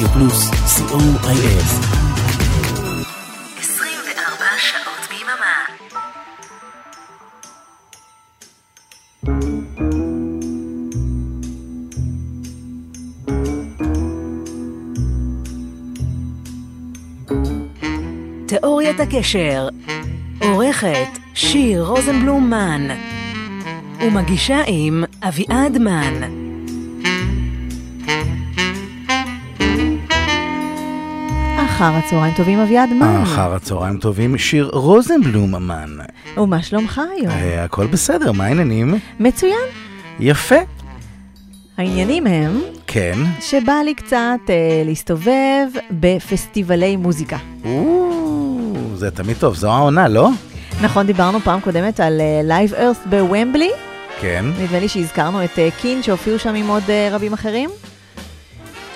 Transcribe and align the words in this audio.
רדיו 0.00 0.12
פלוס, 0.12 0.50
co.il. 0.50 1.64
24 3.58 4.44
שעות 4.58 5.08
ביממה. 5.10 5.64
תיאוריית 18.46 19.00
הקשר, 19.00 19.68
עורכת 20.40 21.18
שיר 21.34 21.84
רוזנבלום 21.84 22.50
מן, 22.50 22.88
ומגישה 24.00 24.62
עם 24.66 25.04
אביעד 25.22 25.78
מן. 25.78 26.39
אחר 31.80 31.96
הצהריים 31.96 32.34
טובים 32.34 32.58
אביעד 32.58 32.90
אמן. 32.90 33.20
אחר 33.22 33.54
הצהריים 33.54 33.98
טובים, 33.98 34.38
שיר 34.38 34.70
רוזנבלום 34.72 35.54
אמן. 35.54 35.96
ומה 36.36 36.62
שלומך 36.62 37.00
היום? 37.16 37.30
אה, 37.30 37.64
הכל 37.64 37.86
בסדר, 37.86 38.32
מה 38.32 38.44
העניינים? 38.44 38.98
מצוין. 39.20 39.68
יפה. 40.20 40.54
העניינים 41.78 42.26
הם 42.26 42.60
כן. 42.86 43.18
שבא 43.40 43.72
לי 43.84 43.94
קצת 43.94 44.38
אה, 44.48 44.82
להסתובב 44.84 45.66
בפסטיבלי 45.90 46.96
מוזיקה. 46.96 47.36
או, 47.64 48.72
זה 48.94 49.10
תמיד 49.10 49.36
טוב, 49.36 49.54
זו 49.54 49.72
העונה, 49.72 50.08
לא? 50.08 50.28
נכון, 50.82 51.06
דיברנו 51.06 51.40
פעם 51.40 51.60
קודמת 51.60 52.00
על 52.00 52.20
Live 52.44 52.72
uh, 52.72 52.76
Earth 52.76 52.96
בוומבלי. 53.06 53.70
כן, 54.20 54.44
נדמה 54.58 54.78
לי 54.78 54.88
שהזכרנו 54.88 55.44
את 55.44 55.50
uh, 55.54 55.80
קין 55.80 56.02
שהופיעו 56.02 56.38
שם 56.38 56.54
עם 56.54 56.68
עוד 56.68 56.82
uh, 56.86 57.14
רבים 57.14 57.32
אחרים. 57.32 57.70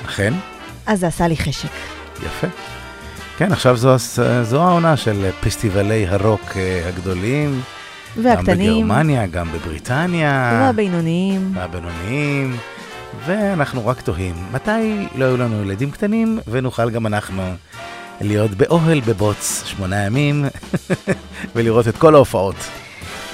אכן, 0.05 0.34
אז 0.86 1.01
זה 1.01 1.06
עשה 1.06 1.28
לי 1.28 1.36
חשק. 1.36 1.69
יפה. 2.27 2.47
כן, 3.36 3.52
עכשיו 3.52 3.77
זו, 3.77 3.96
זו 4.42 4.62
העונה 4.62 4.96
של 4.96 5.30
פסטיבלי 5.40 6.06
הרוק 6.06 6.56
אה, 6.56 6.88
הגדולים. 6.88 7.60
גם 8.16 8.24
והקטנים, 8.24 8.86
בגרמניה, 8.86 9.27
גם 9.27 9.52
בבריטניה. 9.52 10.60
והבינוניים. 10.62 11.52
והבינוניים. 11.55 12.56
ואנחנו 13.27 13.86
רק 13.86 14.00
תוהים, 14.00 14.34
מתי 14.52 15.06
לא 15.14 15.24
יהיו 15.24 15.36
לנו 15.36 15.62
ילדים 15.62 15.90
קטנים 15.90 16.38
ונוכל 16.48 16.90
גם 16.90 17.06
אנחנו 17.06 17.42
להיות 18.20 18.50
באוהל 18.50 19.00
בבוץ 19.00 19.62
שמונה 19.66 19.96
ימים 20.05 20.44
ולראות 21.55 21.88
את 21.88 21.96
כל 21.96 22.14
ההופעות. 22.14 22.56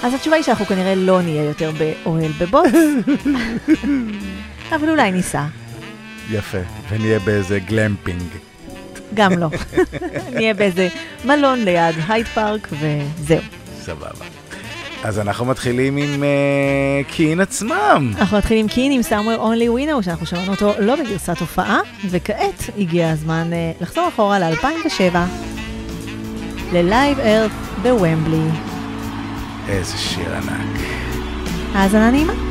אז 0.02 0.14
התשובה 0.14 0.36
היא 0.36 0.44
שאנחנו 0.44 0.66
כנראה 0.66 0.94
לא 0.94 1.22
נהיה 1.22 1.44
יותר 1.44 1.70
באוהל 1.78 2.32
בבוץ, 2.40 2.72
אבל 4.74 4.88
אולי 4.88 5.12
ניסע. 5.12 5.44
יפה, 6.30 6.58
ונהיה 6.88 7.18
באיזה 7.18 7.58
גלמפינג. 7.58 8.49
גם 9.14 9.38
לא. 9.38 9.48
נהיה 10.34 10.54
באיזה 10.54 10.88
מלון 11.24 11.58
ליד 11.58 11.94
הייד 12.08 12.26
פארק 12.26 12.68
וזהו. 12.72 13.42
סבבה. 13.80 14.26
אז 15.04 15.18
אנחנו 15.18 15.46
מתחילים 15.46 15.96
עם 15.96 16.22
uh, 16.22 17.12
קין 17.12 17.40
עצמם. 17.40 18.12
אנחנו 18.18 18.38
מתחילים 18.38 18.68
קין 18.68 18.92
עם 18.92 19.00
Somewhere 19.00 19.40
Only 19.40 19.78
We 19.78 19.88
Know, 19.88 20.02
שאנחנו 20.02 20.26
שמענו 20.26 20.50
אותו 20.52 20.72
לא 20.78 20.96
בגרסת 20.96 21.38
הופעה, 21.40 21.80
וכעת 22.10 22.64
הגיע 22.78 23.10
הזמן 23.10 23.50
uh, 23.50 23.82
לחזור 23.82 24.08
אחורה 24.08 24.38
ל-2007, 24.38 25.16
ל 26.72 26.82
Live 26.82 27.20
Earth 27.20 27.50
בוומבלי. 27.82 28.48
איזה 29.68 29.98
שיר 29.98 30.34
ענק. 30.34 30.80
האזנה 31.74 32.10
נעימה. 32.10 32.49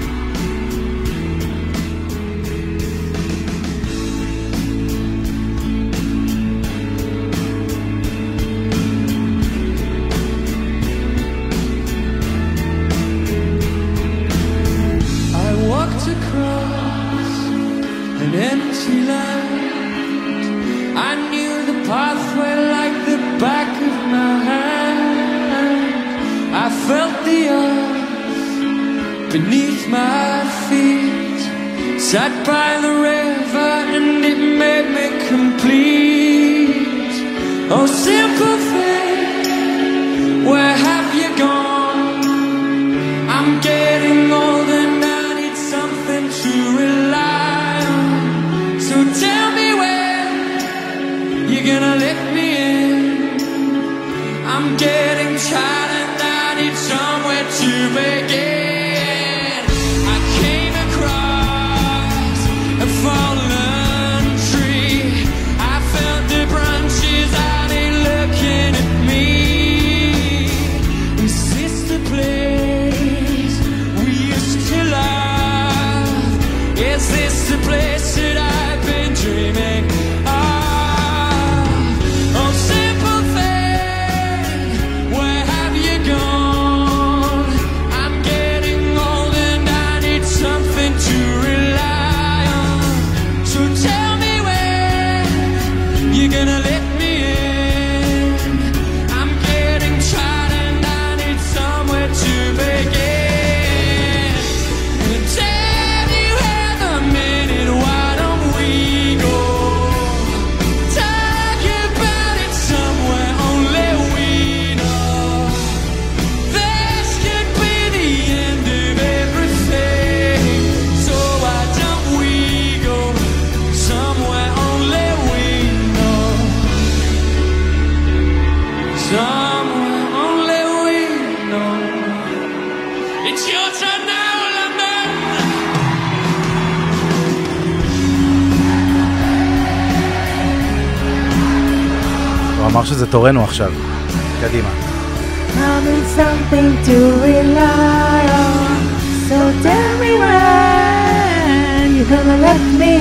Me 152.79 152.93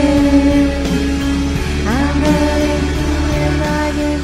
in. 0.54 0.68
I'm 1.86 2.24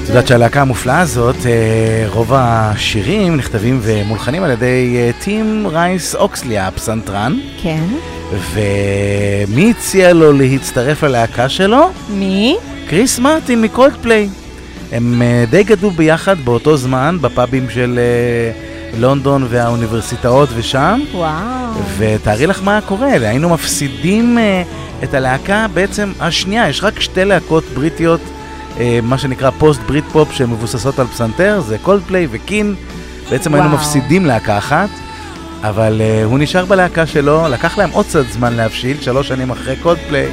את 0.02 0.08
יודעת 0.08 0.26
שהלהקה 0.26 0.60
המופלאה 0.60 1.00
הזאת, 1.00 1.36
אה, 1.46 2.04
רוב 2.08 2.32
השירים 2.34 3.36
נכתבים 3.36 3.80
ומולחנים 3.82 4.42
על 4.42 4.50
ידי 4.50 4.96
אה, 4.96 5.10
טים 5.20 5.66
רייס 5.66 6.14
אוקסלי, 6.14 6.58
הפסנתרן, 6.58 7.38
כן. 7.62 7.84
ומי 8.52 9.70
הציע 9.70 10.12
לו 10.12 10.32
להצטרף 10.32 11.02
ללהקה 11.02 11.48
שלו? 11.48 11.90
מי? 12.10 12.56
קריס 12.88 13.18
מרטין 13.18 13.62
מקולדפליי. 13.62 14.28
הם 14.92 15.22
אה, 15.22 15.44
די 15.50 15.62
גדלו 15.62 15.90
ביחד 15.90 16.40
באותו 16.44 16.76
זמן 16.76 17.18
בפאבים 17.20 17.70
של 17.70 17.98
אה, 17.98 18.52
לונדון 19.00 19.46
והאוניברסיטאות 19.48 20.48
ושם, 20.54 21.00
וואו. 21.12 21.34
ותארי 21.98 22.46
לך 22.46 22.62
מה 22.62 22.80
קורה, 22.86 23.08
היינו 23.08 23.48
מפסידים 23.48 24.38
אה, 24.38 24.62
את 25.04 25.14
הלהקה 25.14 25.66
בעצם 25.74 26.12
השנייה, 26.20 26.68
יש 26.68 26.84
רק 26.84 27.00
שתי 27.00 27.24
להקות 27.24 27.64
בריטיות, 27.74 28.20
מה 29.02 29.18
שנקרא 29.18 29.50
פוסט 29.50 29.80
בריטפופ 29.86 30.32
שמבוססות 30.32 30.98
על 30.98 31.06
פסנתר, 31.06 31.60
זה 31.60 31.78
קולדפליי 31.78 32.26
וקין, 32.30 32.74
בעצם 33.30 33.54
היינו 33.54 33.68
וואו. 33.68 33.80
מפסידים 33.80 34.26
להקה 34.26 34.58
אחת, 34.58 34.88
אבל 35.62 36.00
אה, 36.00 36.24
הוא 36.24 36.38
נשאר 36.38 36.64
בלהקה 36.64 37.06
שלו, 37.06 37.48
לקח 37.48 37.78
להם 37.78 37.90
עוד 37.90 38.06
קצת 38.06 38.24
זמן 38.30 38.52
להבשיל, 38.52 39.00
שלוש 39.00 39.28
שנים 39.28 39.50
אחרי 39.50 39.76
קולדפליי, 39.76 40.28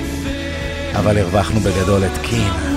אבל 0.95 1.17
הרווחנו 1.17 1.59
בגדול 1.59 2.05
את 2.05 2.17
קין. 2.21 2.70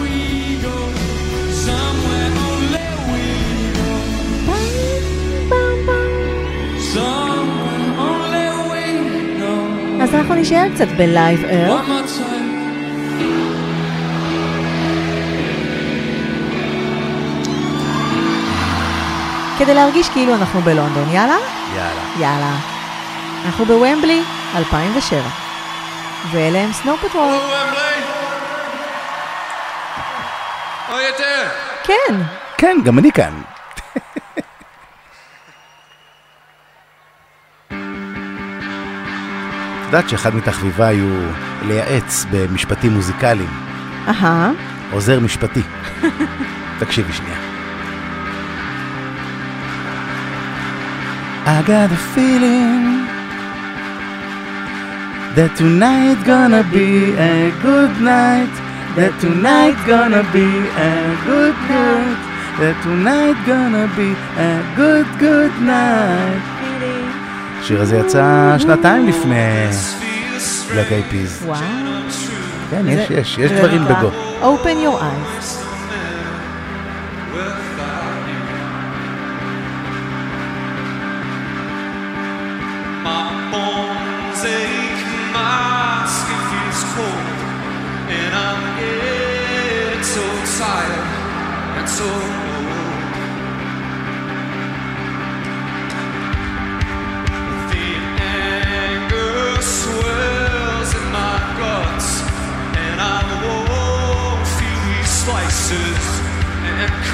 אז 10.14 10.20
אנחנו 10.20 10.34
נשאר 10.34 10.66
קצת 10.74 10.88
ב 10.88 11.00
Live 11.00 11.44
Earth. 11.44 11.80
כדי 19.58 19.74
להרגיש 19.74 20.08
כאילו 20.08 20.34
אנחנו 20.34 20.60
בלונדון, 20.60 21.10
יאללה? 21.10 21.36
יאללה. 21.76 22.02
יאללה. 22.18 22.56
אנחנו 23.46 23.64
בוומבלי 23.64 24.22
2007. 24.56 25.20
ואלה 26.32 26.58
הם 26.58 26.72
סנואו 26.72 26.96
פטרול. 26.96 27.34
Doing? 30.88 31.04
כן. 31.84 32.14
כן, 32.58 32.76
גם 32.84 32.98
אני 32.98 33.12
כאן. 33.12 33.53
יודעת 39.96 40.10
שאחד 40.10 40.34
מתחביביי 40.34 40.98
הוא 40.98 41.26
לייעץ 41.62 42.26
במשפטים 42.30 42.92
מוזיקליים, 42.92 43.50
אהה. 44.08 44.50
עוזר 44.90 45.20
משפטי. 45.20 45.62
תקשיבי 46.78 47.12
שנייה. 47.12 47.36
I 51.46 51.62
got 51.66 51.90
a 51.92 52.00
feeling 52.14 52.84
that 55.36 55.50
tonight 55.60 56.18
gonna 56.26 56.64
be 56.78 56.90
a 57.32 57.52
good 57.66 57.94
night 58.14 58.54
that 58.96 59.12
tonight 59.24 59.78
gonna 59.92 60.24
be 60.38 60.50
a 60.90 60.94
good 61.28 61.56
good 61.70 62.16
that 62.60 62.76
tonight 62.86 63.38
gonna 63.52 63.86
be 64.00 64.10
a 64.48 64.52
good 64.80 65.06
good 65.26 65.54
night 65.76 66.53
השיר 67.64 67.80
הזה 67.82 67.96
יצא 67.96 68.56
שנתיים 68.58 69.08
לפני 69.08 69.68
Black 70.68 70.90
Eyed 70.90 71.12
Peas. 71.12 71.44
וואו. 71.46 71.58
כן, 72.70 72.84
יש, 72.88 73.08
זה- 73.08 73.14
יש, 73.14 73.38
יש 73.38 73.50
זה 73.50 73.58
דברים 73.58 73.82
נקרא 73.84 73.94
בגו. 73.98 74.10
Open 74.42 74.86
your 74.86 75.00
eyes. 75.00 75.64
My 83.04 83.34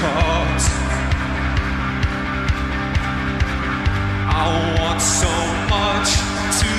cuts. 0.01 0.67
I 4.33 4.47
want 4.79 5.01
so 5.21 5.35
much 5.75 6.11
to 6.61 6.73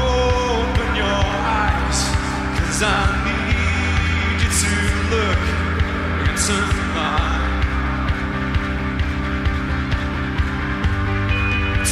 open 0.00 0.90
your 1.02 1.22
eyes, 1.60 1.98
cause 2.56 2.80
I 2.82 3.00
need 3.28 4.36
you 4.42 4.50
to 4.64 4.72
look 5.12 5.42
into 6.28 6.56
mine. 6.96 7.52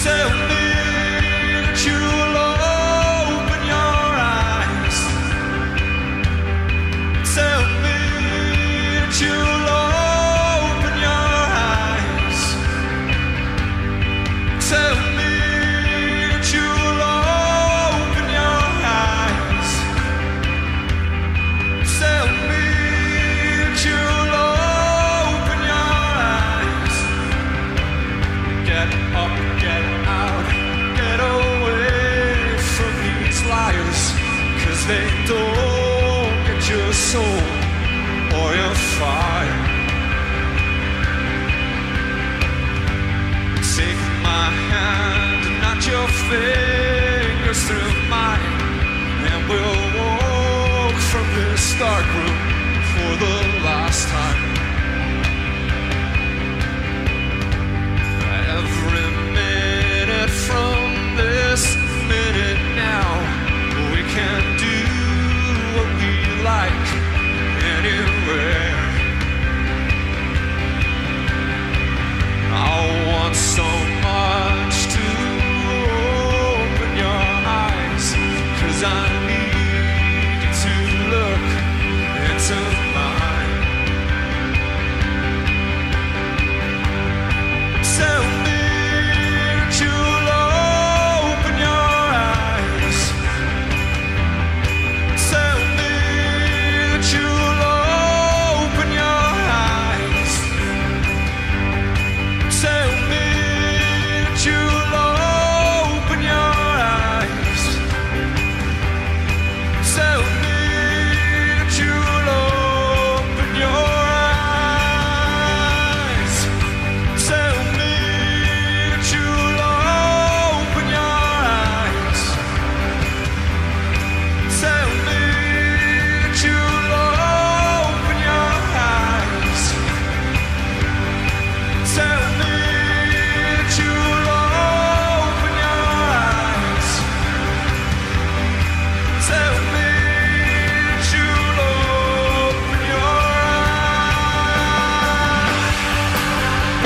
Tell 0.05 0.31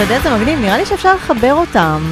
יודע, 0.04 0.20
זה 0.20 0.36
מגניב, 0.36 0.58
נראה 0.60 0.76
לי 0.78 0.86
שאפשר 0.86 1.14
לחבר 1.14 1.52
אותם 1.52 2.02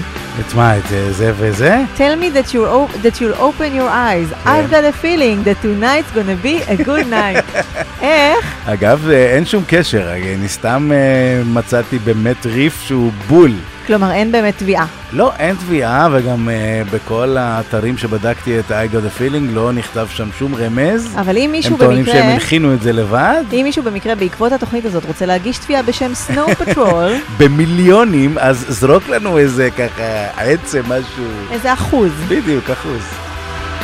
את 0.41 0.55
מה, 0.55 0.77
את 0.77 0.83
זה 1.11 1.33
וזה? 1.37 1.81
Tell 1.97 2.17
me 2.23 2.37
that 2.37 2.53
you'll, 2.53 2.55
op- 2.55 3.03
that 3.03 3.21
you'll 3.21 3.41
open 3.41 3.75
your 3.75 3.89
eyes. 3.91 4.47
I've 4.47 4.71
got 4.71 4.85
a 4.85 4.93
feeling 5.03 5.45
that 5.45 5.63
tonight's 5.63 6.11
gonna 6.15 6.43
be 6.43 6.63
a 6.73 6.85
good 6.85 7.07
night. 7.07 7.67
איך? 8.01 8.55
אגב, 8.67 9.09
אה, 9.11 9.35
אין 9.35 9.45
שום 9.47 9.65
קשר, 9.67 10.13
אני 10.13 10.49
סתם 10.49 10.91
אה, 10.93 11.43
מצאתי 11.45 11.99
באמת 11.99 12.47
ריף 12.47 12.83
שהוא 12.83 13.13
בול. 13.29 13.53
כלומר, 13.87 14.13
אין 14.13 14.33
באמת 14.33 14.59
תביעה. 14.59 14.87
לא, 15.13 15.33
אין 15.39 15.57
תביעה, 15.57 16.09
וגם 16.13 16.49
uh, 16.49 16.95
בכל 16.95 17.37
האתרים 17.37 17.99
שבדקתי 17.99 18.59
את 18.59 18.71
I 18.71 18.95
got 18.95 19.19
a 19.19 19.21
feeling 19.21 19.55
לא 19.55 19.73
נכתב 19.73 20.07
שם 20.11 20.29
שום 20.39 20.55
רמז. 20.55 21.17
אבל 21.21 21.37
אם 21.37 21.49
מישהו 21.53 21.73
הם 21.73 21.79
טוענים 21.79 22.05
במקרה... 22.05 22.15
שהם 22.15 22.31
הלחינו 22.31 22.75
את 22.75 22.83
זה 22.83 22.93
לבד. 22.93 23.45
אם 23.53 23.61
מישהו 23.65 23.83
במקרה 23.83 24.15
בעקבות 24.15 24.53
התוכנית 24.53 24.85
הזאת 24.85 25.05
רוצה 25.05 25.27
להגיש 25.27 25.59
תביעה 25.59 25.83
בשם 25.83 26.15
סנואו 26.15 26.49
פטרול, 26.55 27.13
במיליונים, 27.39 28.39
אז 28.39 28.67
זרוק 28.69 29.09
לנו 29.09 29.39
איזה 29.39 29.69
ככה 29.71 30.27
עצם, 30.37 30.83
משהו. 30.83 31.25
איזה 31.51 31.73
אחוז. 31.73 32.13
בדיוק, 32.29 32.71
אחוז. 32.71 33.03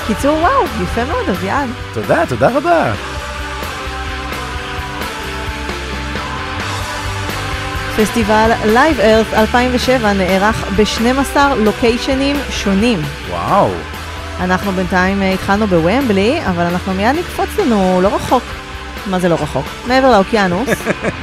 קיצור, 0.06 0.38
וואו, 0.38 0.64
יפה 0.82 1.04
מאוד, 1.04 1.28
אביעד. 1.28 1.68
תודה, 1.94 2.26
תודה 2.28 2.48
רבה. 2.56 3.17
פסטיבל 8.02 8.50
Live 8.64 9.00
Earth 9.00 9.36
2007 9.36 10.12
נערך 10.12 10.64
ב-12 10.76 11.36
לוקיישנים 11.56 12.36
שונים. 12.50 13.02
וואו. 13.30 13.70
אנחנו 14.40 14.72
בינתיים 14.72 15.22
אה, 15.22 15.32
התחלנו 15.32 15.66
בוומבלי, 15.66 16.40
אבל 16.46 16.62
אנחנו 16.64 16.94
מיד 16.94 17.16
נקפוץ 17.16 17.48
לנו 17.58 18.00
לא 18.02 18.14
רחוק. 18.14 18.42
מה 19.06 19.18
זה 19.18 19.28
לא 19.28 19.34
רחוק? 19.34 19.66
מעבר 19.86 20.10
לאוקיינוס. 20.10 20.68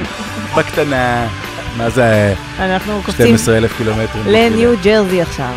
בקטנה. 0.56 1.26
מה 1.76 1.90
זה 1.90 2.34
אנחנו 2.58 3.00
קופצים 3.04 3.26
12 3.26 3.56
אלף 3.56 3.76
קילומטרים? 3.76 4.24
לניו 4.26 4.70
ג'רזי 4.82 5.22
עכשיו. 5.22 5.52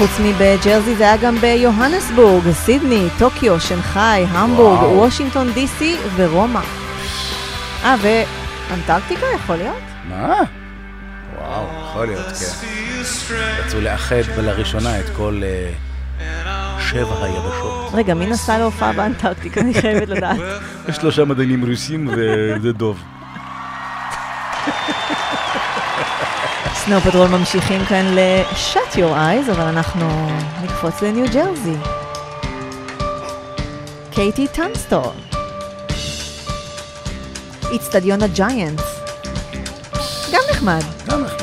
חוץ 0.00 0.20
מבג'רזי 0.20 0.96
זה 0.96 1.04
היה 1.04 1.16
גם 1.16 1.36
ביוהנסבורג, 1.36 2.50
סידני, 2.52 3.08
טוקיו, 3.18 3.60
שנגחאי, 3.60 4.24
המבורג, 4.28 4.78
וואו. 4.78 4.96
וושינגטון 4.96 5.52
דיסי 5.52 5.96
ורומא. 6.16 6.60
אה, 7.84 7.96
ואנטרקטיקה 8.00 9.26
יכול 9.34 9.56
להיות? 9.56 9.82
מה? 10.08 10.34
וואו, 11.38 11.66
יכול 11.84 12.06
להיות, 12.06 12.26
כן. 12.26 13.34
רצו 13.64 13.80
לאחד 13.80 14.22
לראשונה 14.36 15.00
את 15.00 15.04
כל 15.16 15.42
אה, 15.44 15.72
שבע 16.80 17.24
היבשות. 17.24 17.90
רגע, 17.94 18.14
מי 18.14 18.26
נסע 18.26 18.58
להופעה 18.58 18.92
באנטרקטיקה? 18.92 19.60
אני 19.60 19.74
חייבת 19.74 20.08
לדעת. 20.08 20.38
יש 20.88 20.96
שלושה 20.96 21.24
מדענים 21.24 21.70
רוסים 21.70 22.08
וזה 22.12 22.72
סנואו 26.84 27.00
פטרול 27.00 27.28
ממשיכים 27.28 27.84
כאן 27.84 28.04
ל-shut 28.14 28.94
your 28.94 28.98
eyes, 28.98 29.52
אבל 29.52 29.60
אנחנו 29.60 30.28
נקפוץ 30.62 31.02
לניו 31.02 31.26
ג'רזי. 31.32 31.76
קייטי 34.10 34.46
טנסטור. 34.48 35.12
איצטדיון 37.72 38.22
הג'יינטס. 38.22 39.00
גם 40.32 40.40
נחמד. 40.50 40.82
גם 41.06 41.24
נחמד. 41.24 41.39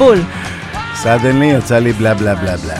בול. 0.00 0.18
סדנלי 0.94 1.46
יצא 1.46 1.78
לי 1.78 1.92
בלה 1.92 2.14
בלה 2.14 2.34
בלה 2.34 2.56
בלה. 2.56 2.76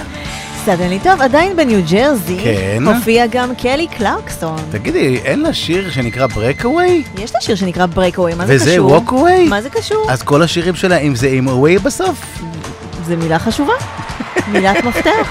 סדנלי 0.64 0.98
טוב, 0.98 1.22
עדיין 1.22 1.56
בניו 1.56 1.80
ג'רזי. 1.90 2.38
כן. 2.44 2.82
הופיע 2.86 3.26
גם 3.26 3.54
קלי 3.54 3.86
קלרקסון. 3.86 4.56
תגידי, 4.70 5.20
אין 5.24 5.42
לה 5.42 5.52
שיר 5.54 5.90
שנקרא 5.90 6.26
ברקאווי? 6.26 7.02
יש 7.18 7.34
לה 7.34 7.40
שיר 7.40 7.54
שנקרא 7.56 7.86
ברקאווי, 7.86 8.34
מה 8.34 8.46
זה 8.46 8.54
קשור? 8.54 8.66
וזה 8.66 8.82
ווקאווי? 8.84 9.48
מה 9.48 9.62
זה 9.62 9.70
קשור? 9.70 10.06
אז 10.10 10.22
כל 10.22 10.42
השירים 10.42 10.74
שלה, 10.74 10.96
אם 10.96 11.14
זה 11.14 11.28
עם 11.32 11.48
אווי 11.48 11.78
בסוף. 11.78 12.38
זה 13.04 13.16
מילה 13.16 13.38
חשובה, 13.38 13.74
מילת 14.48 14.84
מפתח. 14.84 15.28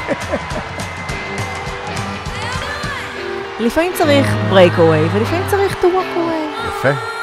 לפעמים 3.60 3.92
צריך 3.98 4.28
breakaway 4.52 5.16
ולפעמים 5.16 5.44
צריך 5.50 5.74
to 5.74 5.86
walk 5.86 6.18
away. 6.18 6.70
יפה. 6.80 7.19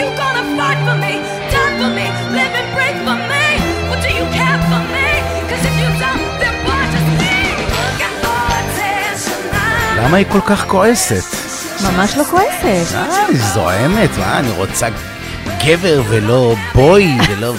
you 0.00 0.06
gonna 0.20 0.44
fight 0.58 0.78
for 0.86 0.96
me? 1.04 1.12
Die 1.52 1.72
for 1.80 1.90
me? 1.98 2.06
Live 2.36 2.54
and 2.60 2.68
breathe 2.74 3.00
for 3.06 3.16
me? 3.30 3.46
What 3.88 3.98
do 4.04 4.10
you 4.18 4.26
care 4.38 4.58
for 4.70 4.82
me? 4.94 5.08
Cause 5.48 5.62
if 5.70 5.74
you 5.82 5.90
don't, 6.02 6.24
then 6.42 6.54
why 6.66 6.80
just 6.94 7.10
me? 7.20 7.34
Looking 7.78 8.14
for 8.22 8.38
attention 8.60 9.40
למה 9.98 10.16
היא 10.16 10.26
כל 10.32 10.40
כך 10.46 10.66
כועסת? 10.66 11.24
ממש 11.84 12.16
לא 12.16 12.24
כועסת. 12.24 12.94
אה, 12.94 13.26
היא 13.28 13.38
זועמת, 13.38 14.10
מה, 14.18 14.38
אני 14.38 14.50
רוצה 14.50 14.88
גבר 15.64 16.02
ולא 16.08 16.54
בוי 16.74 17.18
ולא... 17.28 17.54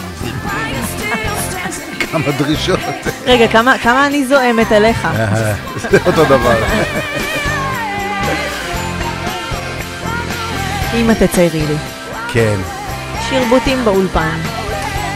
כמה 2.12 2.32
דרישות. 2.38 2.80
רגע, 3.26 3.48
כמה 3.84 4.06
אני 4.08 4.26
זועמת 4.26 4.72
עליך? 4.72 5.08
זה 5.92 5.98
אותו 6.06 6.26
דבר. 6.26 6.56
אמא 10.94 11.14
תציירי 11.14 11.60
לי. 11.60 11.95
כן. 12.36 12.60
שירבוטים 13.30 13.86
באולפן. 13.86 14.40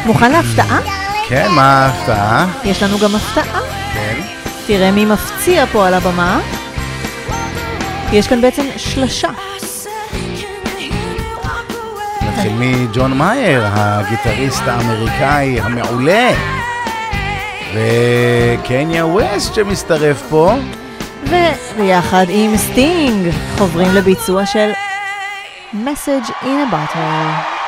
מוכן 0.06 0.32
להפתעה? 0.32 0.80
כן, 1.28 1.52
מה 1.52 1.86
ההפתעה? 1.86 2.48
יש 2.64 2.84
לנו 2.84 3.00
גם 3.00 3.16
הפתעה. 3.16 3.62
כן. 3.94 4.22
תראה 4.68 4.92
מי 4.92 5.06
מפציע 5.06 5.66
פה 5.66 5.88
על 5.88 5.94
הבמה. 5.94 6.40
יש 8.12 8.28
כאן 8.28 8.42
בעצם 8.42 8.64
שלשה. 8.78 9.30
נתחיל 12.22 12.54
מג'ון 12.60 13.18
מאייר, 13.18 13.64
הגיטריסט 13.66 14.64
האמריקאי 14.66 15.62
המעולה. 15.62 16.30
וקניה 17.74 19.06
ווסט 19.06 19.54
שמצטרף 19.54 20.24
פה. 20.30 20.56
וביחד 21.24 22.26
עם 22.30 22.58
סטינג 22.58 23.34
חוברים 23.58 23.94
לביצוע 23.94 24.46
של 24.46 24.70
Message 25.72 26.28
in 26.42 26.62
a 26.62 26.72
Bottle. 26.72 27.59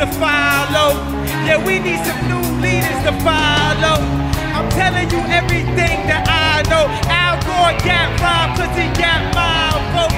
To 0.00 0.06
follow. 0.16 0.96
Yeah, 1.44 1.60
we 1.60 1.76
need 1.78 2.00
some 2.08 2.16
new 2.24 2.40
leaders 2.64 3.00
to 3.04 3.12
follow. 3.20 4.00
I'm 4.56 4.64
telling 4.72 5.04
you 5.12 5.20
everything 5.28 6.08
that 6.08 6.24
I 6.24 6.64
know. 6.72 6.88
Al 7.12 7.36
Gore 7.44 7.76
got 7.84 8.08
cause 8.56 8.72
he 8.80 8.88
got 8.96 9.20
my 9.36 9.76
vote. 9.92 10.16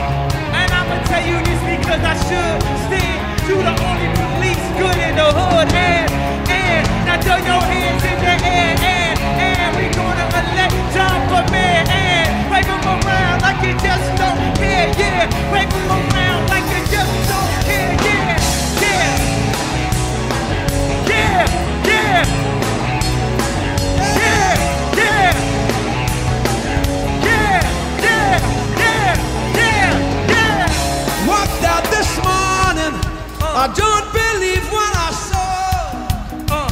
And 0.55 0.71
I'ma 0.71 1.03
tell 1.11 1.27
you 1.27 1.35
this 1.43 1.59
because 1.67 1.99
I 1.99 2.15
should 2.15 2.59
stand. 2.87 3.19
You 3.51 3.59
the 3.59 3.75
only 3.75 4.09
police 4.23 4.67
good 4.79 4.99
in 5.03 5.19
the 5.19 5.29
hood. 5.35 5.67
And, 5.75 6.07
and, 6.47 6.87
now 7.03 7.19
throw 7.19 7.43
your 7.43 7.63
hands 7.67 8.07
in 8.07 8.19
the 8.23 8.35
air. 8.39 8.79
And, 8.87 9.19
and 9.19 9.71
we 9.75 9.91
gonna 9.91 10.31
elect 10.31 10.79
John 10.95 11.19
for 11.27 11.43
mayor. 11.51 11.83
And 11.91 12.31
wave 12.55 12.71
him 12.71 12.87
around 12.87 13.43
like 13.43 13.59
you 13.67 13.75
just 13.83 14.07
don't 14.15 14.39
care. 14.63 14.95
Yeah, 14.95 15.27
wave 15.51 15.67
him 15.67 15.91
around 15.91 16.47
like 16.55 16.71
you 16.71 16.87
just 16.87 17.15
don't 17.27 17.51
care. 17.67 18.02
I 33.65 33.69
don't 33.69 34.09
believe 34.13 34.65
what 34.73 34.93
I 34.97 35.13
saw. 35.13 35.53
Uh, 36.51 36.67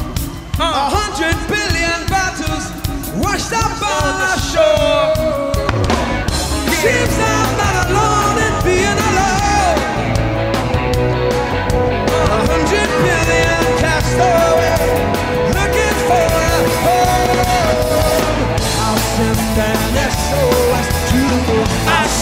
uh. 0.59 0.81
A 0.81 0.85
hundred 0.91 1.37
billion 1.47 2.03
bottles 2.11 2.67
washed 3.23 3.53
up 3.53 3.79
on 3.81 4.19
the 4.19 4.35
shore. 4.51 5.20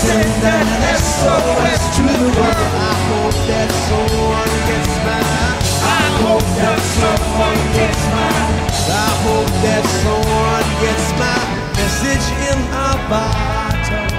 Send 0.09 0.43
an 0.55 0.67
SOS 0.97 1.81
to 1.95 2.01
the 2.01 2.29
world. 2.37 2.69
I 2.89 2.93
hope 3.09 3.37
that 3.49 3.69
someone 3.89 4.53
gets 4.69 4.93
mine. 5.05 5.57
I 6.01 6.05
hope 6.25 6.47
that 6.59 6.79
someone 6.97 7.61
gets 7.77 8.03
mine. 8.15 8.47
I 8.89 9.09
hope 9.25 9.51
that 9.65 9.83
someone 10.01 10.67
gets 10.83 11.07
my 11.21 11.37
message 11.77 12.27
in 12.49 12.59
a 12.85 12.89
bottle. 13.09 14.09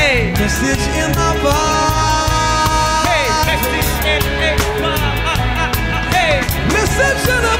Hey, 0.00 0.32
Message 0.40 0.84
in 1.02 1.10
a 1.12 1.30
bottle. 1.44 3.06
hey, 3.06 3.26
message 3.46 3.92
in 4.14 4.22
a 4.48 4.52
bottle. 4.82 6.10
Hey, 6.14 6.34
Message 6.74 7.24
in 7.36 7.44
a 7.54 7.59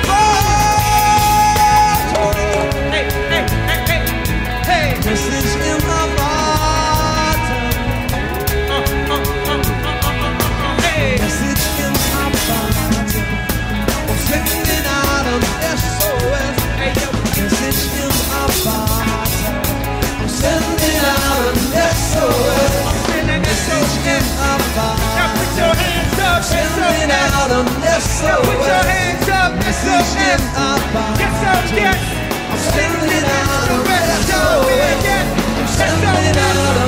Yes, 30.92 31.70
sir, 31.70 31.76
yes. 31.76 32.02
I'm 32.50 32.58
standing 32.58 33.22
out 33.22 33.70
of 33.70 33.86
the 33.86 34.18
door. 34.26 34.66
I'm 34.66 35.68
standing 35.68 36.36
out 36.36 36.79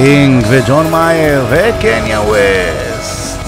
סטינג 0.00 0.44
וג'ון 0.48 0.90
מאייר 0.90 1.46
וקניה 1.50 2.20
ווסט. 2.20 3.40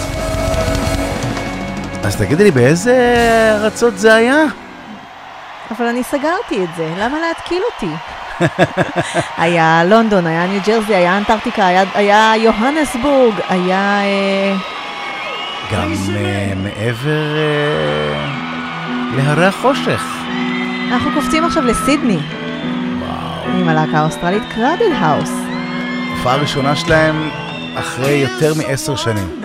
אז 2.04 2.16
תגידי 2.16 2.44
לי, 2.44 2.50
באיזה 2.50 2.96
ארצות 3.62 3.98
זה 3.98 4.14
היה? 4.14 4.44
אבל 5.70 5.86
אני 5.86 6.02
סגרתי 6.02 6.64
את 6.64 6.68
זה, 6.76 6.88
למה 6.98 7.18
להתקיל 7.20 7.62
אותי? 7.74 7.94
היה 9.42 9.84
לונדון, 9.84 10.26
היה 10.26 10.46
ניו 10.46 10.60
ג'רזי, 10.66 10.94
היה 10.94 11.18
אנטארקטיקה, 11.18 11.66
היה, 11.66 11.84
היה 11.94 12.32
יוהנסבורג, 12.36 13.34
היה... 13.48 14.00
אה, 14.02 14.54
גם 15.72 15.92
אה, 16.16 16.52
מעבר 16.56 17.36
אה, 17.36 18.26
להרי 19.16 19.46
החושך. 19.46 20.02
אנחנו 20.92 21.10
קופצים 21.14 21.44
עכשיו 21.44 21.64
לסידני. 21.64 22.18
עם 23.54 23.68
הלהקה 23.68 23.98
האוסטרלית 23.98 24.42
קראודד 24.54 24.92
האוס. 24.92 25.41
ההופעה 26.22 26.38
הראשונה 26.38 26.76
שלהם 26.76 27.30
אחרי 27.74 28.12
יותר 28.12 28.54
מעשר 28.54 28.96
שנים. 28.96 29.42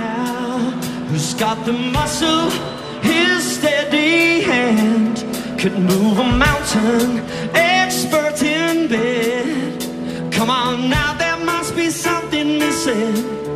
Could 5.60 5.80
move 5.92 6.18
a 6.20 6.30
mountain, 6.46 7.10
expert 7.56 8.40
in 8.44 8.78
bed. 8.94 9.78
Come 10.36 10.52
on 10.64 10.76
now, 10.98 11.10
there 11.22 11.40
must 11.52 11.72
be 11.80 11.88
something 12.06 12.48
missing. 12.62 13.47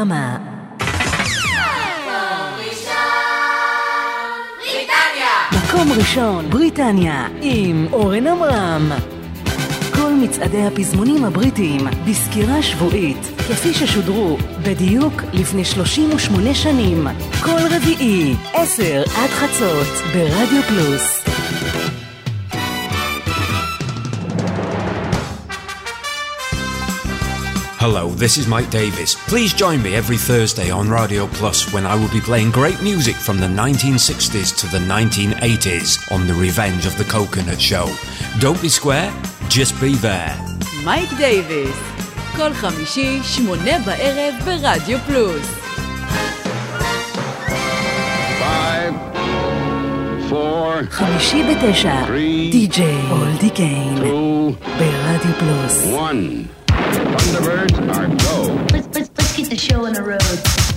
דממה. 0.00 0.38
מקום 5.52 5.92
ראשון, 5.98 6.50
בריטניה, 6.50 7.28
עם 7.42 7.86
אורן 7.92 8.26
עמרם. 8.26 8.92
כל 9.94 10.12
מצעדי 10.12 10.62
הפזמונים 10.62 11.24
הבריטיים 11.24 11.80
בסקירה 12.08 12.62
שבועית, 12.62 13.26
כפי 13.38 13.74
ששודרו 13.74 14.36
בדיוק 14.62 15.22
לפני 15.32 15.64
38 15.64 16.54
שנים, 16.54 17.06
כל 17.42 17.58
רביעי, 17.70 18.34
10 18.54 19.02
עד 19.02 19.30
חצות, 19.30 19.88
ברדיו 20.14 20.62
פלוס. 20.68 21.19
Hello, 27.80 28.10
this 28.10 28.36
is 28.36 28.46
Mike 28.46 28.68
Davis. 28.68 29.14
Please 29.26 29.54
join 29.54 29.82
me 29.82 29.94
every 29.94 30.18
Thursday 30.18 30.70
on 30.70 30.90
Radio 30.90 31.26
Plus 31.28 31.72
when 31.72 31.86
I 31.86 31.94
will 31.94 32.10
be 32.12 32.20
playing 32.20 32.50
great 32.50 32.82
music 32.82 33.16
from 33.16 33.40
the 33.40 33.46
1960s 33.46 34.54
to 34.60 34.66
the 34.66 34.80
1980s 34.80 36.12
on 36.12 36.26
The 36.26 36.34
Revenge 36.34 36.84
of 36.84 36.98
the 36.98 37.04
Coconut 37.04 37.58
Show. 37.58 37.88
Don't 38.38 38.60
be 38.60 38.68
square, 38.68 39.10
just 39.48 39.80
be 39.80 39.94
there. 39.94 40.36
Mike 40.84 41.08
Davis, 41.16 41.74
כל 42.36 42.52
חמישי, 42.52 43.20
שמונה 43.22 43.78
בערב 43.78 44.34
ברדיו 44.44 44.98
פלוס. 45.06 45.46
4, 50.32 50.82
חמישי 50.90 51.42
בתשע, 51.42 52.06
די.ג'יי 52.52 53.10
אולדי 53.10 53.50
קיין, 53.50 53.94
ברדיו 54.78 55.32
פלוס. 55.38 55.84
1 55.84 56.59
Here's 57.60 57.72
our 57.72 58.06
goal. 58.06 58.54
Let's, 58.72 58.88
let's, 58.94 59.10
let's 59.18 59.36
get 59.36 59.50
the 59.50 59.56
show 59.58 59.84
on 59.84 59.92
the 59.92 60.02
road. 60.02 60.20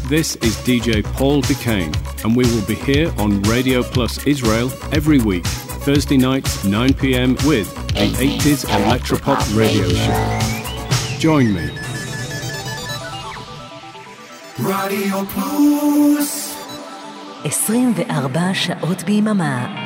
This 0.09 0.35
is 0.37 0.57
DJ 0.57 1.01
Paul 1.13 1.39
Duquesne, 1.39 1.93
and 2.25 2.35
we 2.35 2.43
will 2.43 2.65
be 2.65 2.75
here 2.75 3.13
on 3.17 3.41
Radio 3.43 3.83
Plus 3.83 4.27
Israel 4.27 4.69
every 4.91 5.19
week, 5.19 5.45
Thursday 5.45 6.17
nights, 6.17 6.65
9 6.65 6.93
p.m., 6.95 7.37
with 7.45 7.73
an 7.95 8.09
80s 8.15 8.65
electropop 8.65 9.39
radio 9.57 9.87
show. 9.87 11.19
Join 11.19 11.53
me. 11.53 11.69
Radio 14.59 15.23
Plus. 15.23 16.53
24 17.45 18.05
hours 18.09 18.69
a 18.69 19.73
day. 19.73 19.82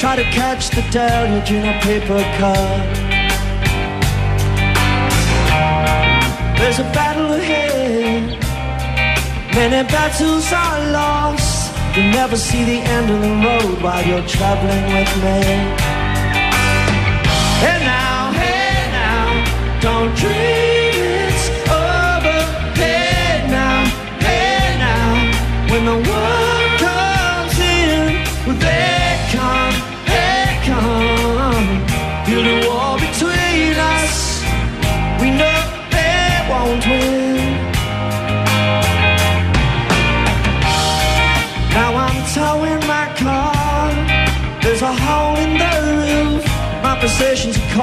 Try 0.00 0.16
to 0.16 0.24
catch 0.30 0.70
the 0.70 0.80
deluge 0.90 1.50
in 1.50 1.62
a 1.62 1.78
paper 1.82 2.22
cup. 2.38 2.56
There's 6.56 6.78
a 6.78 6.84
battle 6.84 7.34
ahead, 7.34 8.42
many 9.54 9.86
battles 9.88 10.50
are 10.54 10.90
lost. 10.90 11.76
You 11.94 12.04
never 12.04 12.38
see 12.38 12.64
the 12.64 12.80
end 12.96 13.10
of 13.10 13.20
the 13.20 13.34
road 13.46 13.82
while 13.82 14.02
you're 14.06 14.26
traveling 14.26 14.84
with 14.96 15.12
me. 15.22 15.40
Hey 17.60 17.78
now, 17.84 18.32
hey 18.32 18.90
now, 18.92 19.80
don't 19.82 20.16
dream 20.16 20.59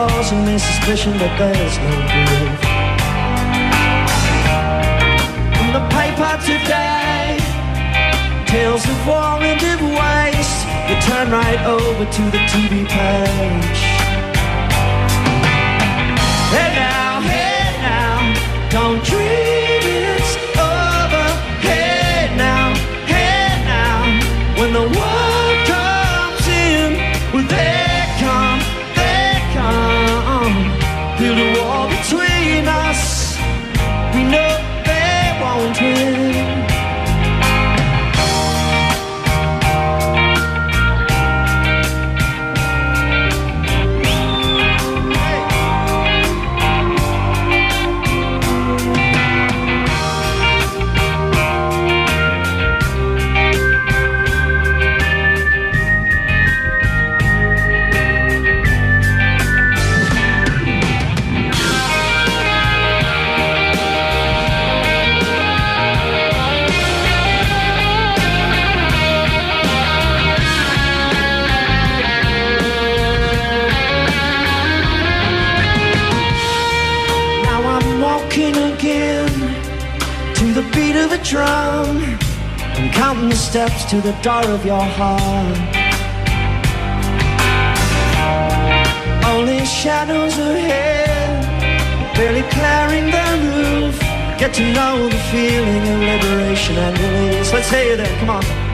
causing 0.08 0.46
me 0.46 0.58
suspicion 0.58 1.12
that 1.17 1.34
there's 1.39 1.78
no 1.86 1.93
proof. 2.28 2.60
In 5.62 5.67
the 5.78 5.84
paper 5.98 6.34
today, 6.52 7.38
tales 8.46 8.86
of 8.93 8.98
war 9.08 9.36
and 9.52 9.62
of 9.74 9.82
waste. 10.00 10.60
You 10.88 10.96
turn 11.10 11.28
right 11.32 11.62
over 11.76 12.04
to 12.17 12.24
the 12.36 12.41
TV 12.52 12.88
page. 12.98 13.82
Hey 16.54 16.70
now, 16.84 17.22
hey 17.32 17.67
now, 17.84 18.17
don't 18.72 19.04
dream 19.04 19.27
to 83.90 84.02
the 84.02 84.12
door 84.21 84.44
of 84.44 84.65
your 84.65 84.81
heart. 84.81 85.58
Only 89.25 89.63
shadows 89.65 90.38
ahead, 90.38 91.46
barely 92.15 92.44
clearing 92.50 93.06
the 93.15 93.27
roof. 93.48 93.98
Get 94.38 94.54
to 94.56 94.73
know 94.73 95.08
the 95.08 95.17
feeling 95.31 95.83
of 95.88 96.00
liberation 96.02 96.75
and 96.75 97.00
release. 97.00 97.54
Let's 97.54 97.69
hear 97.69 97.94
it 97.94 97.98
then, 97.98 98.19
come 98.19 98.29
on. 98.29 98.67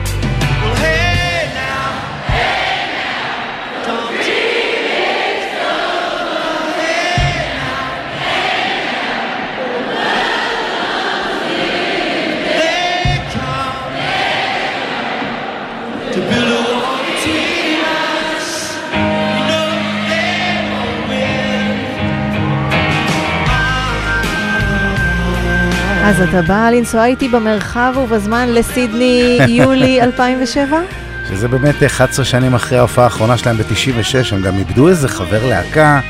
אז 26.06 26.20
אתה 26.20 26.42
בא 26.42 26.70
לנסוע 26.70 27.06
איתי 27.06 27.28
במרחב 27.28 27.94
ובזמן 27.96 28.48
לסידני 28.48 29.38
יולי 29.58 30.02
2007? 30.02 30.80
שזה 31.28 31.48
באמת 31.48 31.82
11 31.82 32.24
שנים 32.24 32.54
אחרי 32.54 32.78
ההופעה 32.78 33.04
האחרונה 33.04 33.38
שלהם 33.38 33.56
ב-96, 33.56 34.34
הם 34.34 34.42
גם 34.42 34.58
איבדו 34.58 34.88
איזה 34.88 35.08
חבר 35.08 35.46
להקה, 35.46 36.00